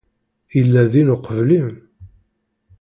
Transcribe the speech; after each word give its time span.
Yella 0.57 0.83
din 0.91 1.13
uqbel-im. 1.15 1.69